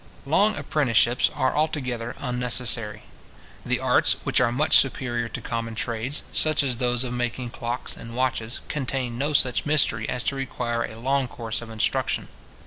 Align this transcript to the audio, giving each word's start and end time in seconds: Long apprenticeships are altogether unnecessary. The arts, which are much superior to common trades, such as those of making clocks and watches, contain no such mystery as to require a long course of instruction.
Long 0.25 0.55
apprenticeships 0.55 1.29
are 1.35 1.55
altogether 1.55 2.15
unnecessary. 2.17 3.03
The 3.63 3.79
arts, 3.79 4.15
which 4.23 4.41
are 4.41 4.51
much 4.51 4.77
superior 4.77 5.29
to 5.29 5.41
common 5.41 5.75
trades, 5.75 6.23
such 6.33 6.63
as 6.63 6.77
those 6.77 7.03
of 7.03 7.13
making 7.13 7.49
clocks 7.49 7.95
and 7.95 8.15
watches, 8.15 8.61
contain 8.67 9.19
no 9.19 9.31
such 9.33 9.63
mystery 9.63 10.09
as 10.09 10.23
to 10.23 10.35
require 10.35 10.83
a 10.85 10.97
long 10.97 11.27
course 11.27 11.61
of 11.61 11.69
instruction. 11.69 12.29